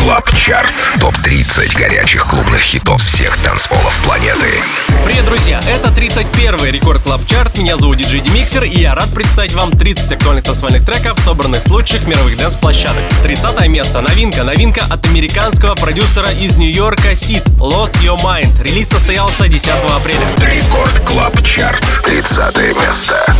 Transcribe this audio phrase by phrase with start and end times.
[0.00, 0.74] Club Chart.
[0.98, 4.62] Топ-30 горячих клубных хитов всех танцполов планеты.
[5.04, 5.60] Привет, друзья!
[5.68, 7.58] Это 31-й Record Club Chart.
[7.58, 11.66] Меня зовут DJ Demixer, и я рад представить вам 30 актуальных танцевальных треков, собранных с
[11.66, 13.02] лучших мировых dance-площадок.
[13.22, 14.00] 30 место.
[14.00, 14.42] Новинка.
[14.42, 17.44] Новинка от американского продюсера из Нью-Йорка CID.
[17.58, 18.62] Lost Your Mind.
[18.62, 20.26] Релиз состоялся 10 апреля.
[20.38, 21.84] Record Club Chart.
[22.04, 23.36] 30 место.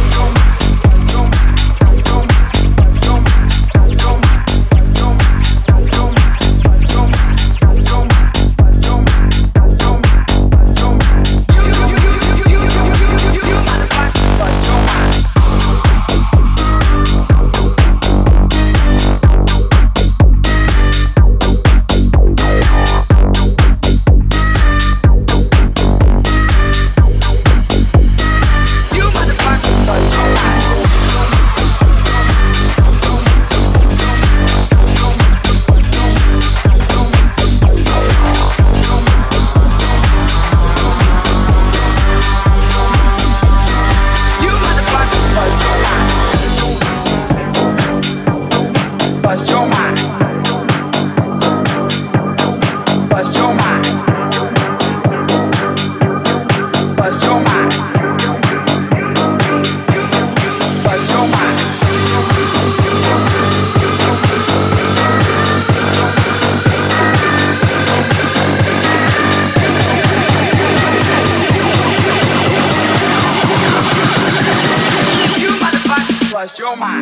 [76.60, 77.00] Сема!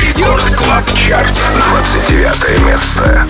[0.00, 1.34] Рекорд Клаб Чарт,
[1.72, 3.26] 29 место.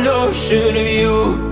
[0.00, 1.49] an ocean of you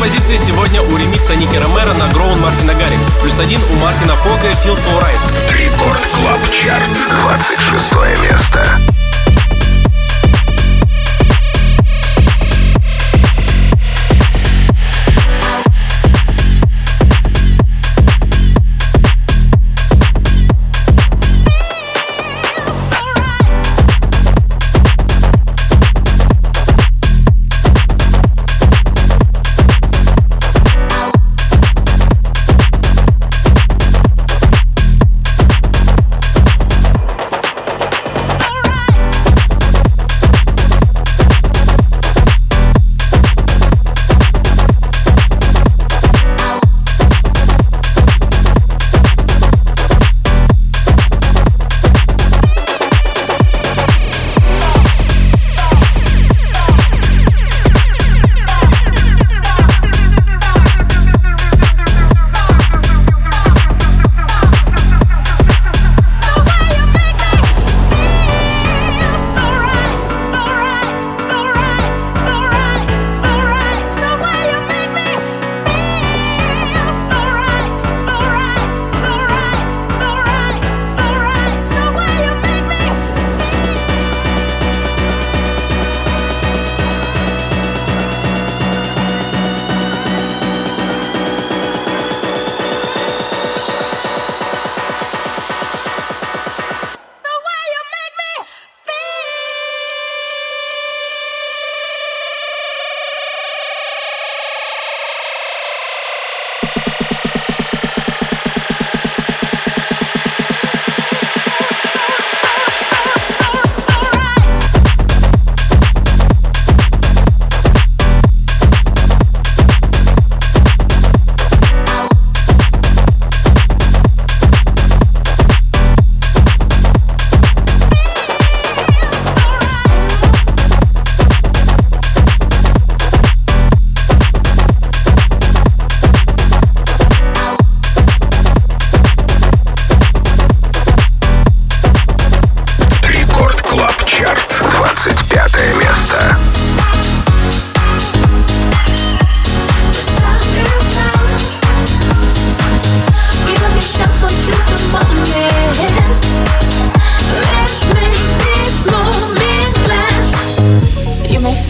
[0.00, 3.06] позиции сегодня у ремикса Nicky Romero на Drown Мартина Garrix.
[3.20, 5.58] Плюс один у Мартина Фока Feel So Right.
[5.58, 6.90] Record Club Chart,
[7.22, 7.92] 26
[8.22, 8.89] место.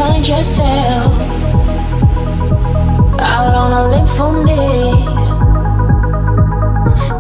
[0.01, 1.13] find yourself
[3.21, 4.65] out on a limb for me?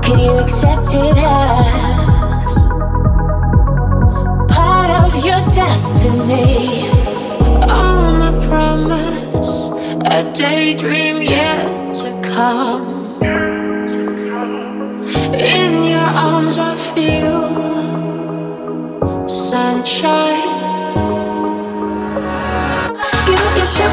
[0.05, 2.47] Can you accept it as
[4.57, 6.89] part of your destiny?
[7.69, 9.71] On promise,
[10.17, 13.00] a daydream yet to come.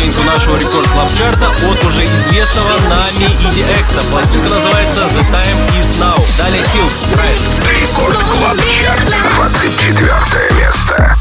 [0.00, 4.10] новинку нашего Record Club чарта от уже известного нами EDX.
[4.10, 6.18] Пластинка называется The Time Is Now.
[6.38, 7.80] Далее Silk, Right.
[7.80, 10.10] Record Club Chart, 24
[10.58, 11.19] место.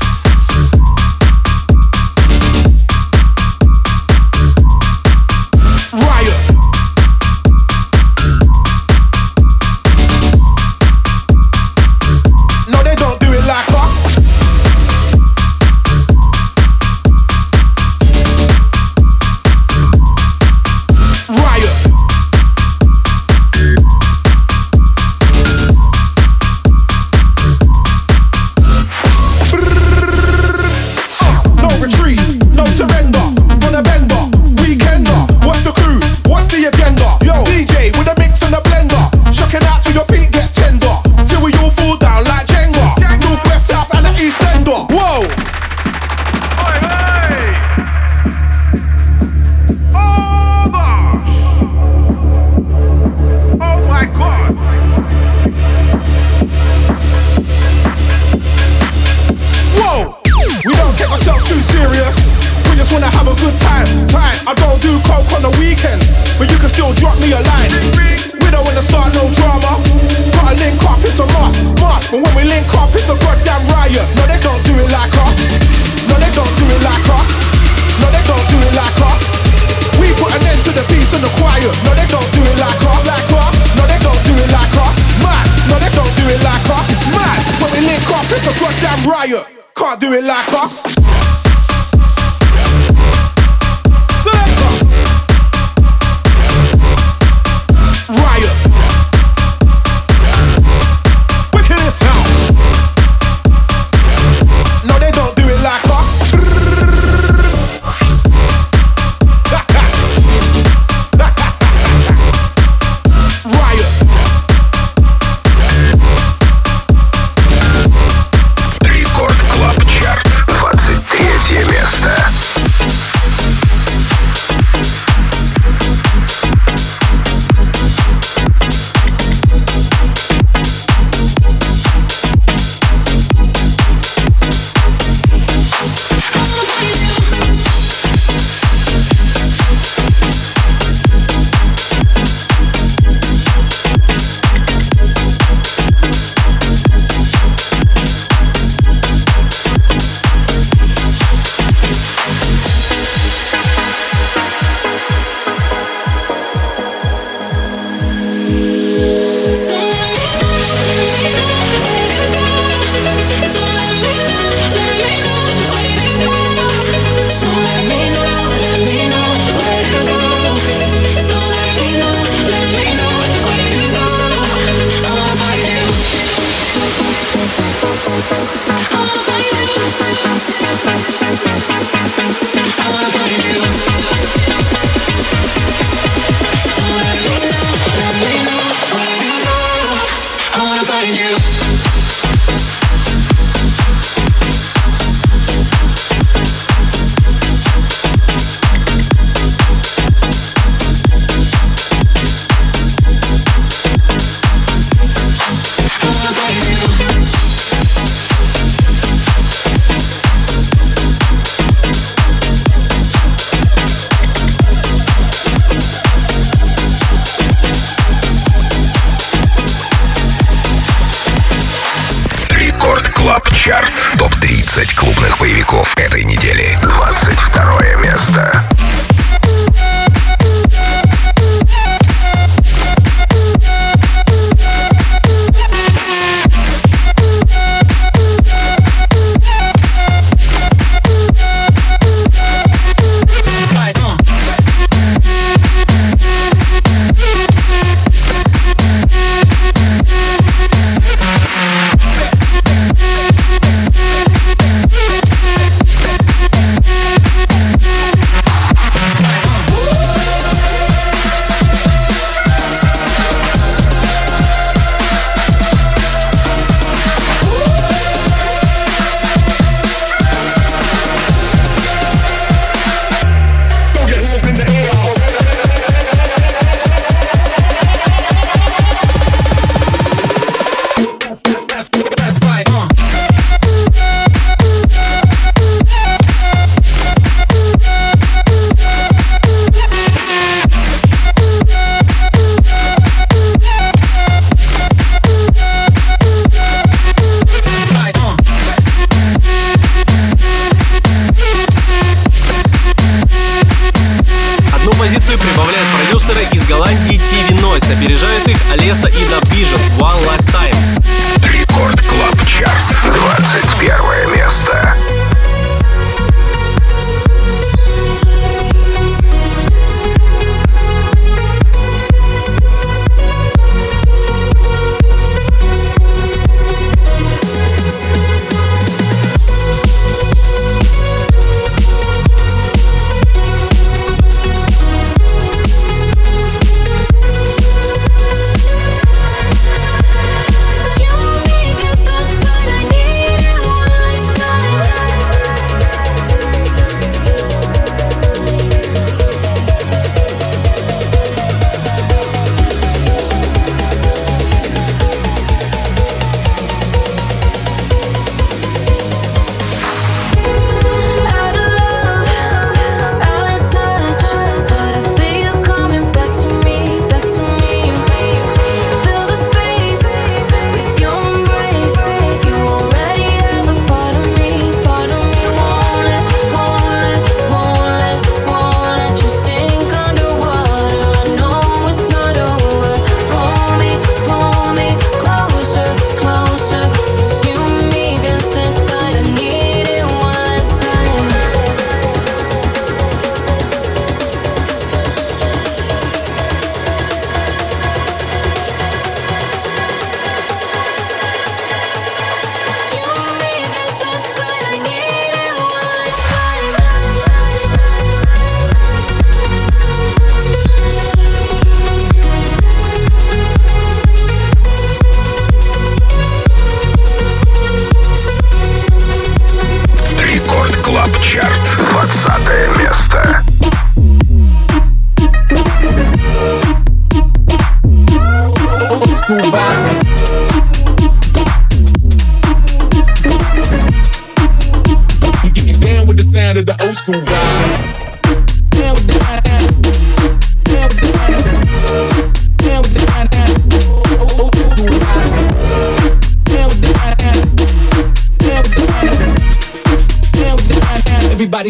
[224.80, 226.69] 20 клубных боевиков этой недели.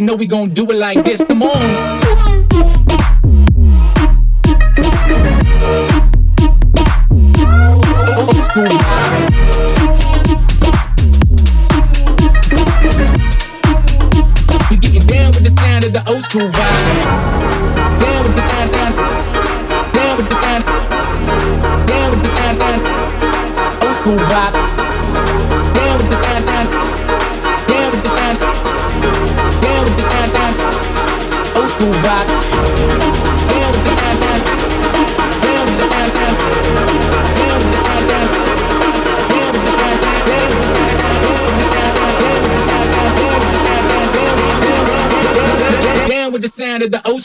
[0.10, 1.24] know we gon' do it like this.
[1.24, 2.09] Come on.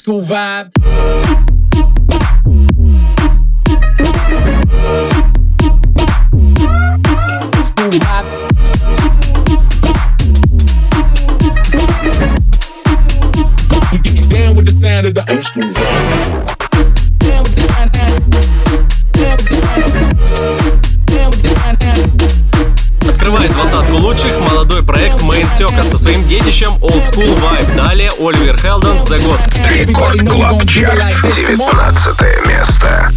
[0.05, 0.54] desculpa!
[29.07, 29.40] за год.
[29.71, 31.05] Рекорд Клаб Чарт,
[31.37, 33.11] 19 место.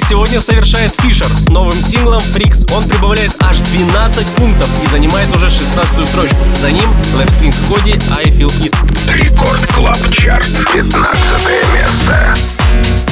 [0.00, 2.72] Сегодня совершает Фишер с новым синглом Freaks.
[2.72, 6.36] Он прибавляет аж 12 пунктов и занимает уже 16 строчку.
[6.60, 8.74] За ним Leftwing & Kody I Feel It.
[9.12, 10.48] Record Club Chart.
[10.72, 10.94] 15
[11.74, 13.11] место.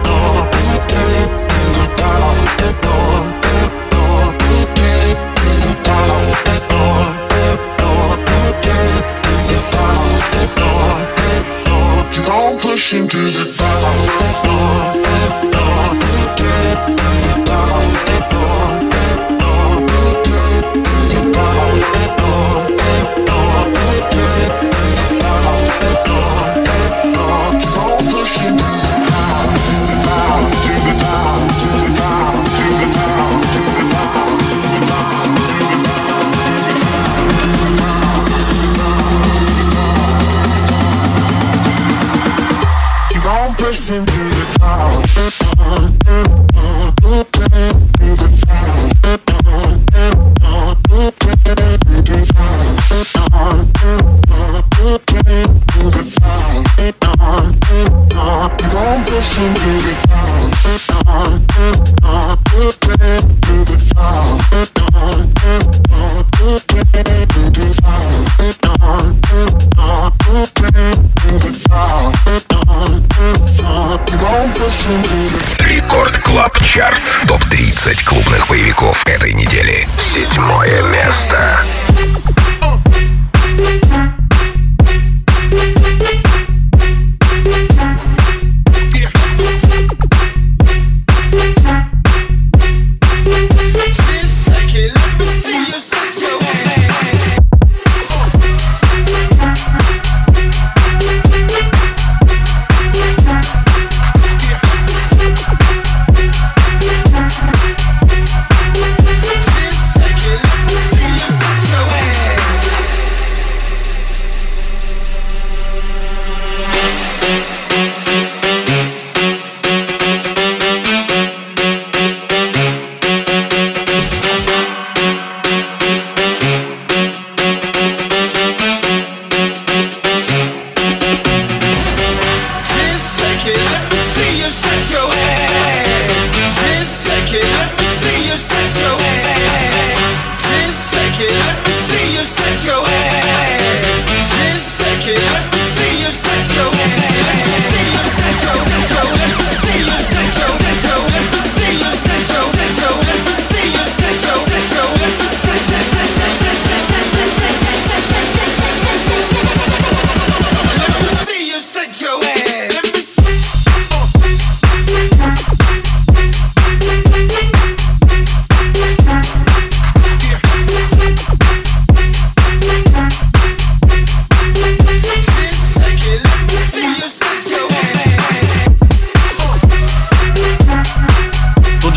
[13.11, 13.50] to the
[80.79, 81.80] место.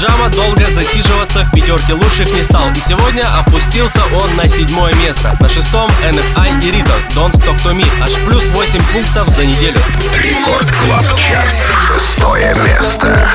[0.04, 2.70] Джама долго засиживаться в пятерке лучших не стал.
[2.72, 5.34] И сегодня опустился он на седьмое место.
[5.40, 7.86] На шестом NFI и Reader Don't Talk To Me.
[8.02, 9.80] Аж плюс 8 пунктов за неделю.
[10.22, 11.54] Record Club Chart.
[11.94, 13.30] Шестое место.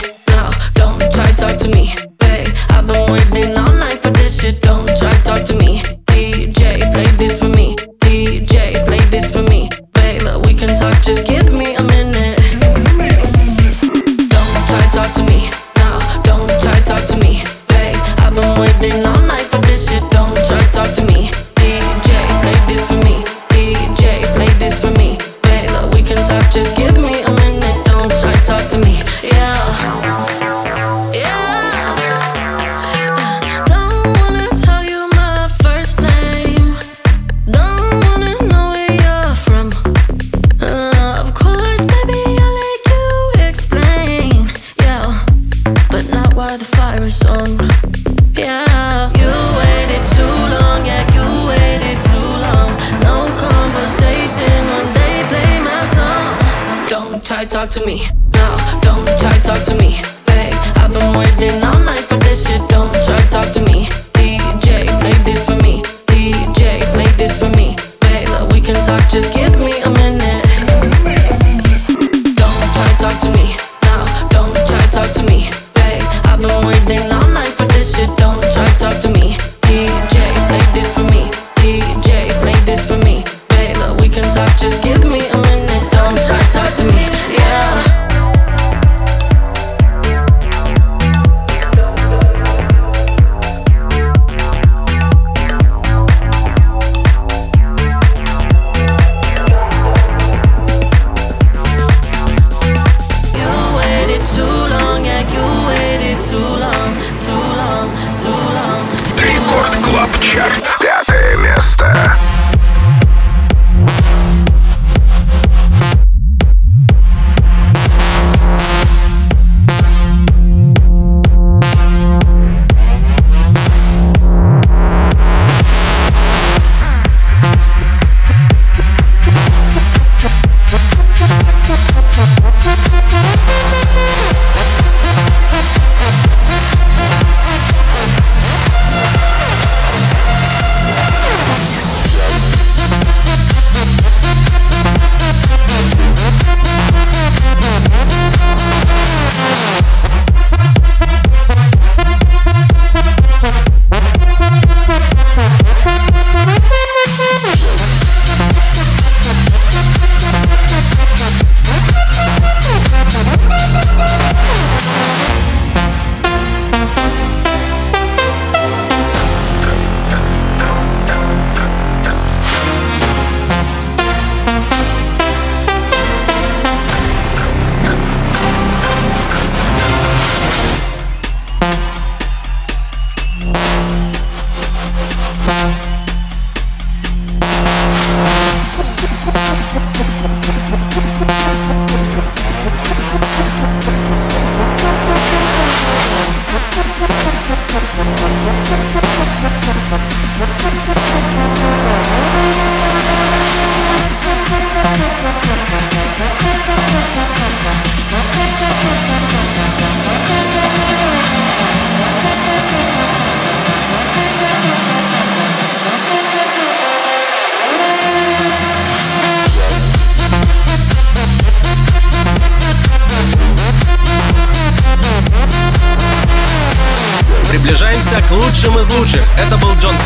[0.76, 2.50] Don't try talk to me, babe.
[2.70, 4.62] I've been waiting all night for this shit.
[4.62, 4.89] Don't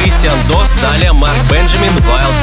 [0.03, 2.42] Кристиан Дос, далее Марк Бенджамин, Wild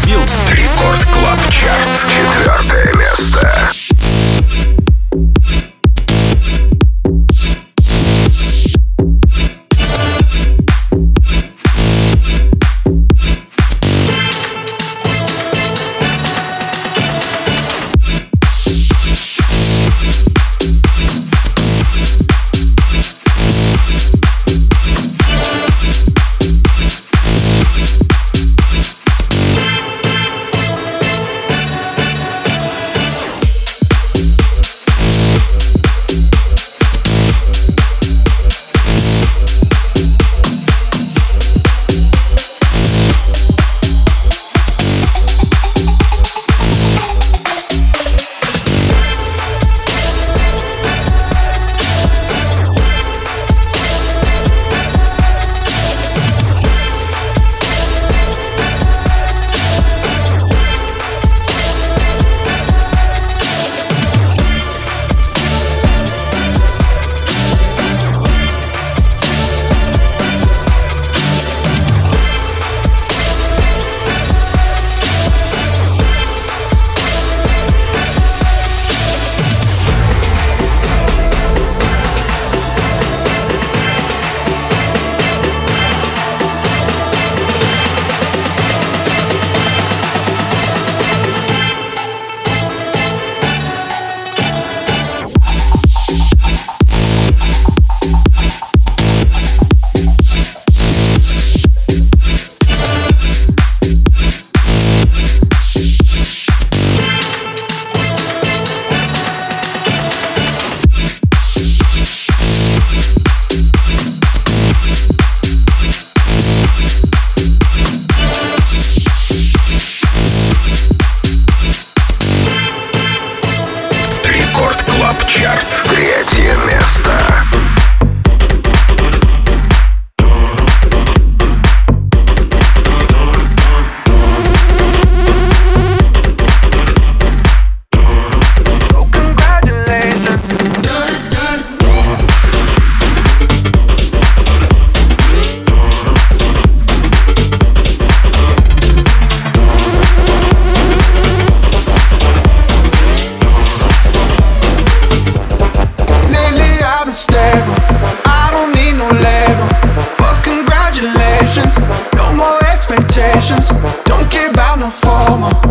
[163.41, 164.05] expectations.
[164.05, 165.70] Don't care about no formal.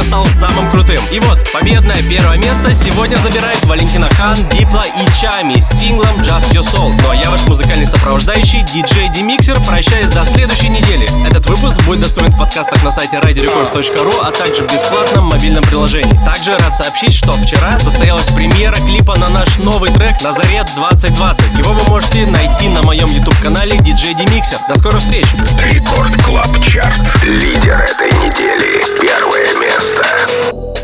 [0.00, 1.00] Кто же сегодня стал самым крутым.
[1.12, 6.52] И вот, победное первое место сегодня забирает Валентина Хан, Дипла и Чами с синглом Just
[6.52, 6.92] Your Soul.
[7.02, 11.08] Ну а я ваш музыкальный сопровождающий, диджей Демиксер, прощаюсь до следующей недели.
[11.28, 16.18] Этот выпуск будет доступен в подкастах на сайте radiorecord.ru, а также в бесплатном мобильном приложении.
[16.24, 21.58] Также рад сообщить, что вчера состоялась премьера клипа на наш новый трек «Назарет 2020».
[21.58, 24.58] Его вы можете найти на моем YouTube-канале DJ Demixer.
[24.68, 25.26] До скорых встреч!
[25.70, 27.00] Record Club Chart.
[27.22, 28.82] Лидер этой недели.
[29.00, 30.79] Первое место.